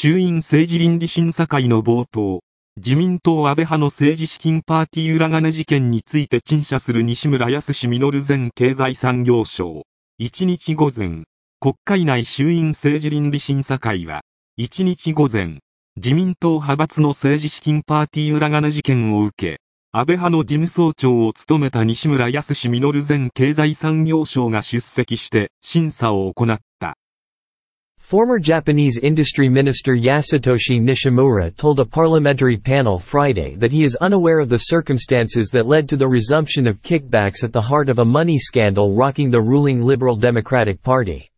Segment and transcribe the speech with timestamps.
[0.00, 2.44] 衆院政治倫理審査会の冒頭、
[2.76, 9.82] 自民党安倍派の政治資金パーティー裏金事件について陳謝する西村康稔前経済産業省。
[10.20, 11.24] 1日午前、
[11.58, 14.22] 国会内衆院政治倫理審査会は、
[14.56, 15.58] 1日午前、
[15.96, 19.60] 自民党派閥の政治資金パーティー裏金事件を受け、
[19.90, 26.96] 安倍派の事務総長を務めた西村康稔前経済産業省が出席して審査を行った。
[28.08, 34.48] Former Japanese Industry Minister Yasutoshi Nishimura told a parliamentary panel Friday that he is unaware of
[34.48, 38.38] the circumstances that led to the resumption of kickbacks at the heart of a money
[38.38, 41.30] scandal rocking the ruling Liberal Democratic Party.